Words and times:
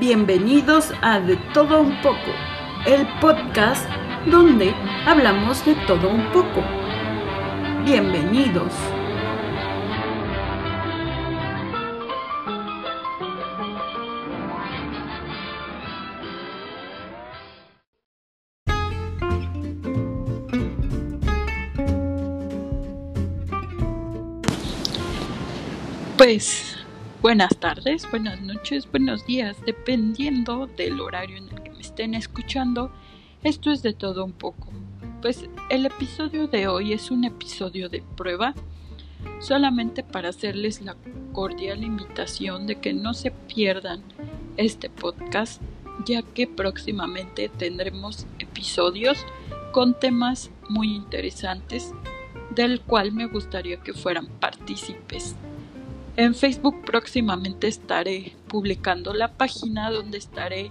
Bienvenidos 0.00 0.92
a 1.02 1.20
De 1.20 1.36
Todo 1.54 1.80
Un 1.82 2.02
poco, 2.02 2.18
el 2.84 3.06
podcast 3.20 3.88
donde 4.26 4.74
hablamos 5.06 5.64
de 5.64 5.76
todo 5.86 6.08
un 6.08 6.24
poco. 6.32 6.64
Bienvenidos. 7.84 8.72
Pues 26.18 26.83
buenas 27.24 27.56
tardes, 27.56 28.06
buenas 28.10 28.42
noches, 28.42 28.86
buenos 28.90 29.24
días, 29.24 29.56
dependiendo 29.64 30.66
del 30.66 31.00
horario 31.00 31.38
en 31.38 31.48
el 31.48 31.62
que 31.62 31.70
me 31.70 31.80
estén 31.80 32.12
escuchando. 32.12 32.92
Esto 33.42 33.72
es 33.72 33.80
de 33.80 33.94
todo 33.94 34.26
un 34.26 34.32
poco. 34.32 34.68
Pues 35.22 35.48
el 35.70 35.86
episodio 35.86 36.48
de 36.48 36.68
hoy 36.68 36.92
es 36.92 37.10
un 37.10 37.24
episodio 37.24 37.88
de 37.88 38.02
prueba, 38.14 38.52
solamente 39.40 40.02
para 40.02 40.28
hacerles 40.28 40.82
la 40.82 40.96
cordial 41.32 41.82
invitación 41.82 42.66
de 42.66 42.74
que 42.74 42.92
no 42.92 43.14
se 43.14 43.30
pierdan 43.30 44.02
este 44.58 44.90
podcast, 44.90 45.62
ya 46.04 46.20
que 46.20 46.46
próximamente 46.46 47.48
tendremos 47.48 48.26
episodios 48.38 49.24
con 49.72 49.98
temas 49.98 50.50
muy 50.68 50.94
interesantes 50.94 51.94
del 52.50 52.82
cual 52.82 53.12
me 53.12 53.24
gustaría 53.24 53.78
que 53.78 53.94
fueran 53.94 54.26
partícipes. 54.26 55.34
En 56.16 56.34
Facebook 56.36 56.84
próximamente 56.84 57.66
estaré 57.66 58.34
publicando 58.46 59.12
la 59.14 59.32
página 59.32 59.90
donde 59.90 60.18
estaré 60.18 60.70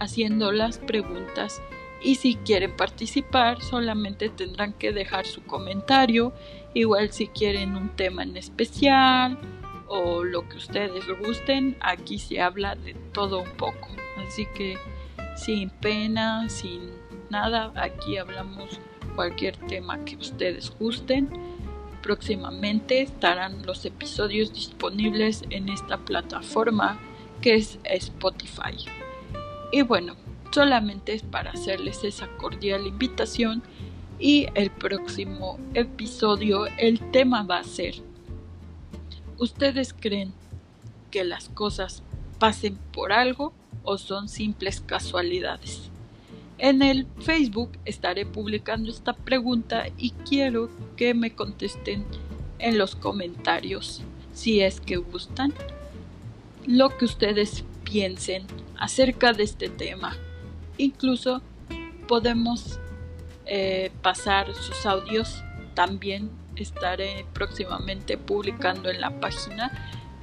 haciendo 0.00 0.50
las 0.50 0.78
preguntas 0.78 1.62
y 2.02 2.16
si 2.16 2.34
quieren 2.34 2.76
participar 2.76 3.62
solamente 3.62 4.30
tendrán 4.30 4.72
que 4.72 4.92
dejar 4.92 5.26
su 5.26 5.44
comentario, 5.44 6.32
igual 6.74 7.12
si 7.12 7.28
quieren 7.28 7.76
un 7.76 7.90
tema 7.90 8.24
en 8.24 8.36
especial 8.36 9.38
o 9.86 10.24
lo 10.24 10.48
que 10.48 10.56
ustedes 10.56 11.04
gusten, 11.24 11.76
aquí 11.80 12.18
se 12.18 12.40
habla 12.40 12.74
de 12.74 12.94
todo 13.12 13.42
un 13.42 13.50
poco. 13.50 13.88
Así 14.26 14.46
que 14.56 14.76
sin 15.36 15.70
pena, 15.70 16.48
sin 16.48 16.90
nada, 17.28 17.72
aquí 17.76 18.16
hablamos 18.16 18.80
cualquier 19.14 19.56
tema 19.56 20.04
que 20.04 20.16
ustedes 20.16 20.72
gusten 20.78 21.28
Próximamente 22.02 23.02
estarán 23.02 23.66
los 23.66 23.84
episodios 23.84 24.52
disponibles 24.52 25.44
en 25.50 25.68
esta 25.68 25.98
plataforma 25.98 26.98
que 27.40 27.54
es 27.54 27.78
Spotify. 27.84 28.76
Y 29.72 29.82
bueno, 29.82 30.16
solamente 30.52 31.12
es 31.12 31.22
para 31.22 31.50
hacerles 31.50 32.04
esa 32.04 32.28
cordial 32.36 32.86
invitación 32.86 33.62
y 34.18 34.46
el 34.54 34.70
próximo 34.70 35.58
episodio 35.74 36.66
el 36.78 36.98
tema 37.10 37.42
va 37.42 37.58
a 37.58 37.64
ser 37.64 37.94
¿Ustedes 39.40 39.94
creen 39.94 40.34
que 41.10 41.24
las 41.24 41.48
cosas 41.48 42.02
pasen 42.38 42.76
por 42.92 43.10
algo 43.10 43.54
o 43.84 43.96
son 43.96 44.28
simples 44.28 44.82
casualidades? 44.82 45.89
En 46.60 46.82
el 46.82 47.06
Facebook 47.20 47.72
estaré 47.86 48.26
publicando 48.26 48.90
esta 48.90 49.14
pregunta 49.14 49.86
y 49.96 50.10
quiero 50.10 50.68
que 50.94 51.14
me 51.14 51.34
contesten 51.34 52.04
en 52.58 52.76
los 52.76 52.94
comentarios, 52.96 54.02
si 54.34 54.60
es 54.60 54.78
que 54.78 54.96
gustan, 54.96 55.54
lo 56.66 56.98
que 56.98 57.06
ustedes 57.06 57.64
piensen 57.82 58.44
acerca 58.76 59.32
de 59.32 59.44
este 59.44 59.70
tema. 59.70 60.18
Incluso 60.76 61.40
podemos 62.06 62.78
eh, 63.46 63.90
pasar 64.02 64.54
sus 64.54 64.84
audios. 64.84 65.42
También 65.72 66.30
estaré 66.56 67.24
próximamente 67.32 68.18
publicando 68.18 68.90
en 68.90 69.00
la 69.00 69.18
página 69.18 69.72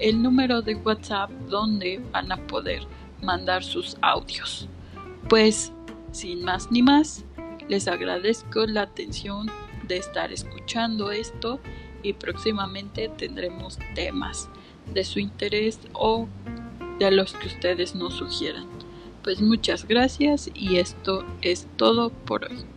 el 0.00 0.20
número 0.20 0.62
de 0.62 0.74
WhatsApp 0.74 1.30
donde 1.48 2.00
van 2.10 2.32
a 2.32 2.38
poder 2.48 2.82
mandar 3.22 3.62
sus 3.62 3.96
audios. 4.02 4.68
Pues 5.28 5.72
sin 6.14 6.44
más 6.44 6.70
ni 6.70 6.82
más, 6.82 7.24
les 7.68 7.88
agradezco 7.88 8.66
la 8.66 8.82
atención 8.82 9.50
de 9.88 9.96
estar 9.96 10.32
escuchando 10.32 11.10
esto 11.10 11.60
y 12.02 12.12
próximamente 12.12 13.08
tendremos 13.08 13.78
temas 13.94 14.48
de 14.92 15.04
su 15.04 15.18
interés 15.18 15.80
o 15.92 16.28
de 16.98 17.10
los 17.10 17.34
que 17.34 17.48
ustedes 17.48 17.94
nos 17.94 18.14
sugieran. 18.14 18.66
Pues 19.22 19.40
muchas 19.40 19.88
gracias 19.88 20.50
y 20.54 20.76
esto 20.76 21.24
es 21.42 21.66
todo 21.76 22.10
por 22.10 22.44
hoy. 22.44 22.73